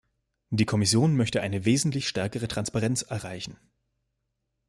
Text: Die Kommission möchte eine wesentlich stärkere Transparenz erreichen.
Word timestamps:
Die 0.49 0.65
Kommission 0.65 1.15
möchte 1.15 1.41
eine 1.41 1.63
wesentlich 1.63 2.07
stärkere 2.07 2.47
Transparenz 2.47 3.03
erreichen. 3.03 3.59